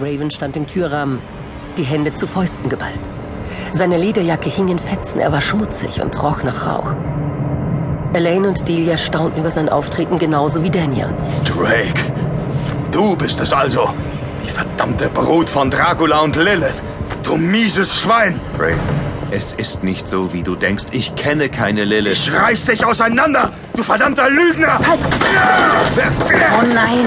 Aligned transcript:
Raven 0.00 0.30
stand 0.30 0.56
im 0.56 0.66
Türrahmen, 0.66 1.20
die 1.76 1.82
Hände 1.82 2.14
zu 2.14 2.26
Fäusten 2.26 2.68
geballt. 2.68 3.00
Seine 3.72 3.96
Lederjacke 3.96 4.48
hing 4.48 4.68
in 4.68 4.78
Fetzen, 4.78 5.20
er 5.20 5.32
war 5.32 5.40
schmutzig 5.40 6.00
und 6.02 6.22
roch 6.22 6.42
nach 6.42 6.66
Rauch. 6.66 6.94
Elaine 8.14 8.48
und 8.48 8.68
Delia 8.68 8.98
staunten 8.98 9.40
über 9.40 9.50
sein 9.50 9.68
Auftreten 9.68 10.18
genauso 10.18 10.62
wie 10.62 10.70
Daniel. 10.70 11.12
Drake, 11.44 12.12
du 12.90 13.16
bist 13.16 13.40
es 13.40 13.52
also. 13.52 13.88
Die 14.44 14.50
verdammte 14.50 15.08
Brut 15.08 15.48
von 15.48 15.70
Dracula 15.70 16.20
und 16.20 16.36
Lilith. 16.36 16.82
Du 17.22 17.36
mieses 17.36 17.94
Schwein. 17.94 18.38
Raven, 18.58 18.78
es 19.30 19.52
ist 19.52 19.82
nicht 19.82 20.08
so, 20.08 20.32
wie 20.32 20.42
du 20.42 20.56
denkst. 20.56 20.86
Ich 20.90 21.14
kenne 21.14 21.48
keine 21.48 21.84
Lilith. 21.84 22.12
Ich 22.12 22.34
reiß 22.34 22.64
dich 22.66 22.84
auseinander, 22.84 23.52
du 23.74 23.82
verdammter 23.82 24.28
Lügner! 24.28 24.78
Halt! 24.78 25.00
Oh 26.58 26.66
nein! 26.74 27.06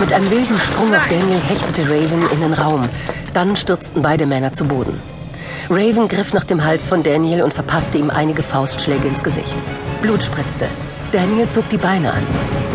Mit 0.00 0.12
einem 0.12 0.30
wilden 0.30 0.58
Sprung 0.58 0.92
auf 0.94 1.06
Daniel 1.08 1.38
hechtete 1.38 1.82
Raven 1.82 2.28
in 2.32 2.40
den 2.40 2.52
Raum. 2.52 2.88
Dann 3.32 3.54
stürzten 3.54 4.02
beide 4.02 4.26
Männer 4.26 4.52
zu 4.52 4.64
Boden. 4.64 5.00
Raven 5.70 6.08
griff 6.08 6.34
nach 6.34 6.44
dem 6.44 6.64
Hals 6.64 6.88
von 6.88 7.04
Daniel 7.04 7.42
und 7.42 7.54
verpasste 7.54 7.98
ihm 7.98 8.10
einige 8.10 8.42
Faustschläge 8.42 9.06
ins 9.06 9.22
Gesicht. 9.22 9.54
Blut 10.00 10.22
spritzte. 10.22 10.66
Daniel 11.12 11.48
zog 11.48 11.68
die 11.68 11.78
Beine 11.78 12.12
an 12.12 12.26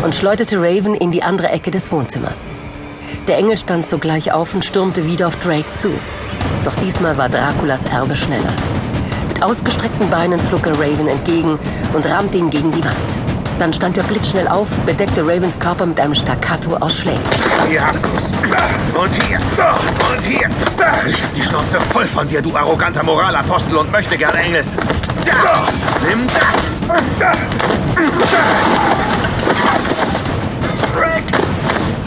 und 0.02 0.14
schleuderte 0.14 0.56
Raven 0.58 0.94
in 0.94 1.12
die 1.12 1.22
andere 1.22 1.48
Ecke 1.48 1.70
des 1.70 1.92
Wohnzimmers. 1.92 2.46
Der 3.26 3.36
Engel 3.36 3.58
stand 3.58 3.86
sogleich 3.86 4.32
auf 4.32 4.54
und 4.54 4.64
stürmte 4.64 5.04
wieder 5.04 5.28
auf 5.28 5.36
Drake 5.36 5.70
zu. 5.76 5.90
Doch 6.64 6.74
diesmal 6.76 7.18
war 7.18 7.28
Draculas 7.28 7.84
Erbe 7.84 8.16
schneller. 8.16 8.52
Mit 9.28 9.42
ausgestreckten 9.42 10.08
Beinen 10.08 10.40
flog 10.40 10.66
er 10.66 10.78
Raven 10.78 11.08
entgegen 11.08 11.58
und 11.92 12.06
rammte 12.06 12.38
ihn 12.38 12.48
gegen 12.48 12.72
die 12.72 12.82
Wand. 12.82 13.27
Dann 13.58 13.72
stand 13.72 13.98
er 13.98 14.04
blitzschnell 14.04 14.46
auf, 14.46 14.68
bedeckte 14.86 15.22
Ravens 15.22 15.58
Körper 15.58 15.84
mit 15.84 15.98
einem 16.00 16.14
Staccato 16.14 16.76
aus 16.76 16.98
Schlägen. 16.98 17.20
Hier 17.68 17.84
hast 17.84 18.04
du's. 18.04 18.30
Und 18.94 19.12
hier. 19.24 19.38
Und 19.38 20.22
hier. 20.22 20.48
Ich 21.06 21.22
hab 21.22 21.32
die 21.34 21.42
Schnauze 21.42 21.80
voll 21.80 22.04
von 22.04 22.28
dir, 22.28 22.40
du 22.40 22.54
arroganter 22.54 23.02
Moralapostel 23.02 23.78
und 23.78 23.90
möchte 23.90 24.16
gern 24.16 24.36
Engel. 24.36 24.64
Da. 25.24 25.66
Nimm 26.08 26.26
das. 26.28 26.68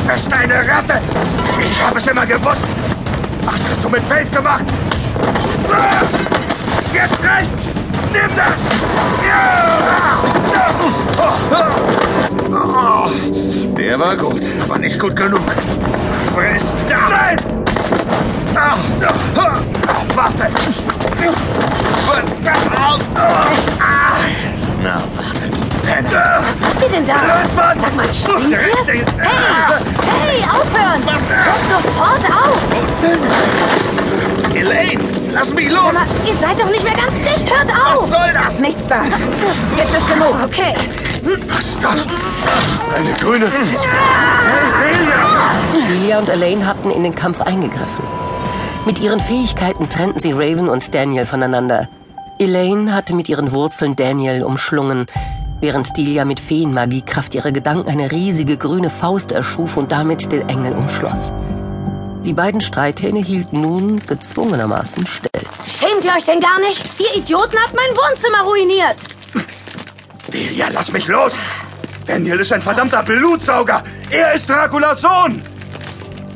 Das 0.07 0.21
ist 0.21 0.33
eine 0.33 0.55
Ratte! 0.55 1.01
Ich 1.59 1.81
habe 1.81 1.97
es 1.97 2.07
immer 2.07 2.25
gewusst! 2.25 2.61
Was 3.45 3.61
hast 3.69 3.83
du 3.83 3.89
mit 3.89 4.03
Faith 4.05 4.31
gemacht? 4.31 4.65
Jetzt 6.93 7.23
reicht's! 7.23 7.70
Nimm 8.11 8.31
das! 8.35 8.59
Der 13.77 13.99
war 13.99 14.15
gut, 14.15 14.43
aber 14.63 14.77
nicht 14.79 14.99
gut 14.99 15.15
genug. 15.15 15.41
Friss 16.35 16.75
das! 16.87 17.01
Nein! 17.09 17.37
Warte! 20.15 20.47
Was? 22.07 22.25
Na, 24.81 25.03
warte, 25.15 25.49
du 25.49 25.61
Penner. 25.85 26.43
Was 26.47 26.59
macht 26.59 26.81
ihr 26.81 26.89
denn 26.89 27.05
da? 27.05 27.13
Los, 27.13 27.53
Mann! 27.55 27.79
Sag 27.79 27.95
mal, 27.95 28.13
spinnt 28.13 28.51
ihr? 28.51 28.57
Hey! 28.57 29.03
Hey, 30.09 30.43
aufhören! 30.43 31.01
Was? 31.05 31.21
Hört 31.29 31.65
sofort 31.69 32.25
auf! 32.29 32.61
Elaine, 34.53 35.01
lass 35.33 35.53
mich 35.53 35.69
los! 35.69 35.79
Aber 35.89 36.05
ihr 36.27 36.35
seid 36.35 36.59
doch 36.59 36.69
nicht 36.69 36.83
mehr 36.83 36.93
ganz 36.93 37.13
dicht! 37.13 37.49
Hört 37.49 37.67
Was 37.67 37.99
auf! 37.99 38.09
soll 38.09 38.33
das? 38.33 38.59
Nichts 38.59 38.87
da. 38.87 39.03
Jetzt 39.77 39.93
ist 39.95 40.07
genug. 40.07 40.35
Okay. 40.43 40.73
Was 41.47 41.67
ist 41.67 41.83
das? 41.83 42.05
Eine 42.95 43.13
grüne... 43.19 43.45
Delia! 44.81 45.87
Delia 45.87 46.19
und 46.19 46.29
Elaine 46.29 46.65
hatten 46.65 46.89
in 46.91 47.03
den 47.03 47.15
Kampf 47.15 47.41
eingegriffen. 47.41 48.05
Mit 48.85 48.99
ihren 48.99 49.19
Fähigkeiten 49.19 49.89
trennten 49.89 50.19
sie 50.19 50.31
Raven 50.31 50.67
und 50.67 50.93
Daniel 50.95 51.25
voneinander. 51.25 51.87
Elaine 52.39 52.93
hatte 52.93 53.13
mit 53.13 53.29
ihren 53.29 53.51
Wurzeln 53.51 53.95
Daniel 53.95 54.43
umschlungen, 54.43 55.05
während 55.59 55.95
Delia 55.95 56.25
mit 56.25 56.39
Feenmagiekraft 56.39 57.35
ihrer 57.35 57.51
Gedanken 57.51 57.87
eine 57.87 58.11
riesige 58.11 58.57
grüne 58.57 58.89
Faust 58.89 59.31
erschuf 59.31 59.77
und 59.77 59.91
damit 59.91 60.31
den 60.31 60.49
Engel 60.49 60.73
umschloss. 60.73 61.31
Die 62.23 62.33
beiden 62.33 62.61
Streithähne 62.61 63.19
hielten 63.23 63.61
nun 63.61 63.99
gezwungenermaßen 64.05 65.07
still. 65.07 65.41
Schämt 65.65 66.05
ihr 66.05 66.11
euch 66.11 66.25
denn 66.25 66.39
gar 66.39 66.59
nicht? 66.59 66.83
Ihr 66.99 67.19
Idioten 67.19 67.57
habt 67.57 67.73
mein 67.73 67.95
Wohnzimmer 67.95 68.43
ruiniert. 68.43 68.97
Delia, 70.31 70.69
lass 70.69 70.91
mich 70.93 71.07
los! 71.07 71.35
Daniel 72.05 72.39
ist 72.39 72.53
ein 72.53 72.61
verdammter 72.61 73.03
Blutsauger! 73.03 73.83
Er 74.09 74.33
ist 74.33 74.47
Draculas 74.47 75.01
Sohn! 75.01 75.41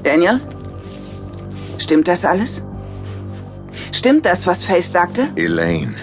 Daniel? 0.03 0.41
Stimmt 1.77 2.07
das 2.07 2.25
alles? 2.25 2.63
Stimmt 3.91 4.25
das, 4.25 4.47
was 4.47 4.63
Faith 4.63 4.83
sagte? 4.83 5.29
Elaine, 5.35 5.95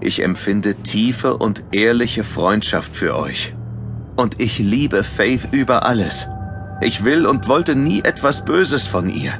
ich 0.00 0.22
empfinde 0.22 0.74
tiefe 0.76 1.36
und 1.36 1.62
ehrliche 1.72 2.24
Freundschaft 2.24 2.96
für 2.96 3.16
euch. 3.16 3.54
Und 4.16 4.40
ich 4.40 4.58
liebe 4.58 5.04
Faith 5.04 5.48
über 5.52 5.84
alles. 5.84 6.26
Ich 6.80 7.04
will 7.04 7.26
und 7.26 7.48
wollte 7.48 7.74
nie 7.74 8.02
etwas 8.02 8.44
Böses 8.44 8.86
von 8.86 9.08
ihr. 9.10 9.32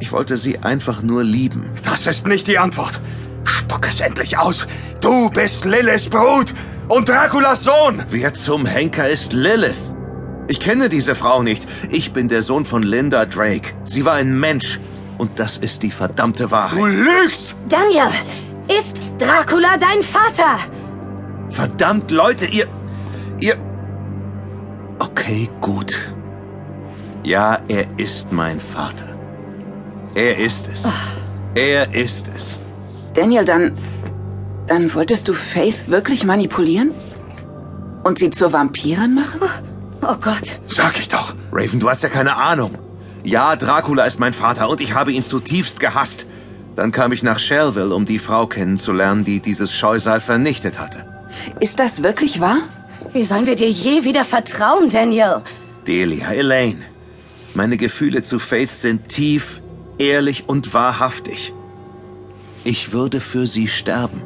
Ich 0.00 0.12
wollte 0.12 0.36
sie 0.36 0.58
einfach 0.58 1.02
nur 1.02 1.24
lieben. 1.24 1.70
Das 1.82 2.06
ist 2.06 2.26
nicht 2.26 2.46
die 2.46 2.58
Antwort. 2.58 3.00
Spuck 3.44 3.86
es 3.88 4.00
endlich 4.00 4.36
aus. 4.38 4.66
Du 5.00 5.30
bist 5.30 5.64
Liliths 5.64 6.08
Brut 6.08 6.54
und 6.88 7.08
Draculas 7.08 7.64
Sohn. 7.64 8.02
Wer 8.10 8.34
zum 8.34 8.66
Henker 8.66 9.08
ist 9.08 9.32
Lilith? 9.32 9.94
Ich 10.46 10.60
kenne 10.60 10.90
diese 10.90 11.14
Frau 11.14 11.42
nicht. 11.42 11.64
Ich 11.90 12.12
bin 12.12 12.28
der 12.28 12.42
Sohn 12.42 12.66
von 12.66 12.82
Linda 12.82 13.24
Drake. 13.24 13.72
Sie 13.86 14.04
war 14.04 14.14
ein 14.14 14.38
Mensch. 14.38 14.78
Und 15.16 15.38
das 15.38 15.56
ist 15.56 15.82
die 15.82 15.90
verdammte 15.90 16.44
Du 16.44 16.50
Wahrheit. 16.50 16.92
lügst! 16.92 17.54
Daniel, 17.68 18.08
ist 18.78 18.96
Dracula 19.18 19.76
dein 19.78 20.02
Vater? 20.02 20.58
Verdammt, 21.48 22.10
Leute, 22.10 22.44
ihr... 22.46 22.66
Ihr... 23.40 23.56
Okay, 25.04 25.50
gut. 25.60 26.14
Ja, 27.22 27.58
er 27.68 27.86
ist 27.98 28.32
mein 28.32 28.58
Vater. 28.58 29.08
Er 30.14 30.38
ist 30.38 30.70
es. 30.72 30.88
Er 31.54 31.94
ist 31.94 32.30
es. 32.34 32.58
Daniel, 33.12 33.44
dann. 33.44 33.76
Dann 34.66 34.94
wolltest 34.94 35.28
du 35.28 35.34
Faith 35.34 35.88
wirklich 35.88 36.24
manipulieren? 36.24 36.92
Und 38.02 38.18
sie 38.18 38.30
zur 38.30 38.54
Vampirin 38.54 39.14
machen? 39.14 39.40
Oh 40.00 40.16
Gott. 40.20 40.58
Sag 40.68 40.98
ich 40.98 41.08
doch. 41.10 41.34
Raven, 41.52 41.80
du 41.80 41.88
hast 41.90 42.02
ja 42.02 42.08
keine 42.08 42.36
Ahnung. 42.36 42.78
Ja, 43.22 43.56
Dracula 43.56 44.04
ist 44.04 44.18
mein 44.18 44.32
Vater 44.32 44.70
und 44.70 44.80
ich 44.80 44.94
habe 44.94 45.12
ihn 45.12 45.24
zutiefst 45.24 45.80
gehasst. 45.80 46.26
Dann 46.76 46.92
kam 46.92 47.12
ich 47.12 47.22
nach 47.22 47.38
Shelville, 47.38 47.94
um 47.94 48.06
die 48.06 48.18
Frau 48.18 48.46
kennenzulernen, 48.46 49.24
die 49.24 49.40
dieses 49.40 49.74
Scheusal 49.74 50.20
vernichtet 50.20 50.78
hatte. 50.78 51.04
Ist 51.60 51.78
das 51.78 52.02
wirklich 52.02 52.40
wahr? 52.40 52.58
Wie 53.14 53.22
sollen 53.22 53.46
wir 53.46 53.54
dir 53.54 53.70
je 53.70 54.02
wieder 54.02 54.24
vertrauen, 54.24 54.90
Daniel? 54.90 55.42
Delia, 55.86 56.32
Elaine. 56.32 56.82
Meine 57.54 57.76
Gefühle 57.76 58.22
zu 58.22 58.40
Faith 58.40 58.72
sind 58.72 59.08
tief, 59.08 59.60
ehrlich 59.98 60.48
und 60.48 60.74
wahrhaftig. 60.74 61.52
Ich 62.64 62.90
würde 62.90 63.20
für 63.20 63.46
sie 63.46 63.68
sterben. 63.68 64.20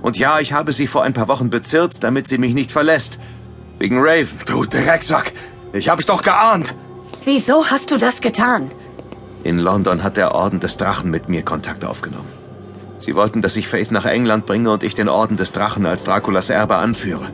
Und 0.00 0.16
ja, 0.16 0.40
ich 0.40 0.54
habe 0.54 0.72
sie 0.72 0.86
vor 0.86 1.02
ein 1.02 1.12
paar 1.12 1.28
Wochen 1.28 1.50
bezirzt, 1.50 2.02
damit 2.02 2.28
sie 2.28 2.38
mich 2.38 2.54
nicht 2.54 2.70
verlässt. 2.70 3.18
Wegen 3.78 3.98
Raven. 4.00 4.38
Du 4.46 4.64
Drecksack. 4.64 5.32
Ich 5.74 5.90
hab's 5.90 6.06
doch 6.06 6.22
geahnt. 6.22 6.74
Wieso 7.26 7.66
hast 7.66 7.90
du 7.90 7.98
das 7.98 8.22
getan? 8.22 8.70
In 9.44 9.58
London 9.58 10.02
hat 10.02 10.16
der 10.16 10.34
Orden 10.34 10.60
des 10.60 10.78
Drachen 10.78 11.10
mit 11.10 11.28
mir 11.28 11.42
Kontakt 11.42 11.84
aufgenommen. 11.84 12.28
Sie 12.96 13.14
wollten, 13.14 13.42
dass 13.42 13.56
ich 13.56 13.68
Faith 13.68 13.90
nach 13.90 14.06
England 14.06 14.46
bringe 14.46 14.70
und 14.70 14.82
ich 14.82 14.94
den 14.94 15.10
Orden 15.10 15.36
des 15.36 15.52
Drachen 15.52 15.84
als 15.84 16.04
Draculas 16.04 16.48
Erbe 16.48 16.76
anführe. 16.76 17.28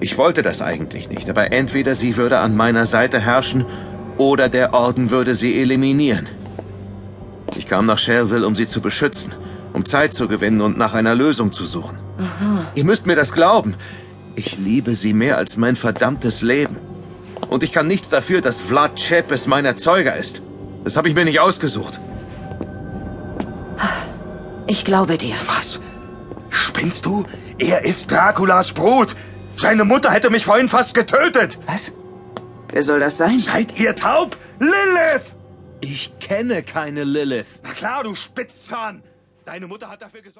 Ich 0.00 0.18
wollte 0.18 0.42
das 0.42 0.60
eigentlich 0.60 1.08
nicht, 1.08 1.28
aber 1.30 1.52
entweder 1.52 1.94
sie 1.94 2.16
würde 2.16 2.38
an 2.38 2.54
meiner 2.54 2.86
Seite 2.86 3.20
herrschen 3.20 3.64
oder 4.18 4.48
der 4.48 4.74
Orden 4.74 5.10
würde 5.10 5.34
sie 5.34 5.60
eliminieren. 5.60 6.28
Ich 7.56 7.66
kam 7.66 7.86
nach 7.86 7.98
Shelville, 7.98 8.46
um 8.46 8.54
sie 8.54 8.66
zu 8.66 8.80
beschützen, 8.80 9.32
um 9.72 9.84
Zeit 9.84 10.12
zu 10.12 10.28
gewinnen 10.28 10.60
und 10.60 10.76
nach 10.76 10.94
einer 10.94 11.14
Lösung 11.14 11.52
zu 11.52 11.64
suchen. 11.64 11.98
Ihr 12.74 12.84
müsst 12.84 13.06
mir 13.06 13.16
das 13.16 13.32
glauben. 13.32 13.74
Ich 14.34 14.58
liebe 14.58 14.94
sie 14.94 15.14
mehr 15.14 15.38
als 15.38 15.56
mein 15.56 15.76
verdammtes 15.76 16.42
Leben. 16.42 16.76
Und 17.48 17.62
ich 17.62 17.72
kann 17.72 17.86
nichts 17.86 18.10
dafür, 18.10 18.40
dass 18.40 18.60
Vlad 18.60 18.96
Chepes 18.96 19.46
mein 19.46 19.64
Erzeuger 19.64 20.16
ist. 20.16 20.42
Das 20.84 20.96
habe 20.96 21.08
ich 21.08 21.14
mir 21.14 21.24
nicht 21.24 21.40
ausgesucht. 21.40 22.00
Ich 24.66 24.84
glaube 24.84 25.16
dir. 25.16 25.36
Was? 25.46 25.80
Spinnst 26.50 27.06
du? 27.06 27.24
Er 27.58 27.84
ist 27.84 28.10
Draculas 28.10 28.72
Brut. 28.72 29.16
Seine 29.56 29.84
Mutter 29.84 30.10
hätte 30.10 30.28
mich 30.28 30.44
vorhin 30.44 30.68
fast 30.68 30.92
getötet. 30.92 31.58
Was? 31.66 31.90
Wer 32.70 32.82
soll 32.82 33.00
das 33.00 33.16
sein? 33.16 33.38
Seid 33.38 33.78
ihr 33.78 33.96
taub? 33.96 34.36
Lilith! 34.58 35.34
Ich 35.80 36.18
kenne 36.20 36.62
keine 36.62 37.04
Lilith. 37.04 37.46
Na 37.62 37.72
klar, 37.72 38.04
du 38.04 38.14
Spitzzahn. 38.14 39.02
Deine 39.46 39.66
Mutter 39.66 39.88
hat 39.88 40.02
dafür 40.02 40.20
gesorgt. 40.20 40.34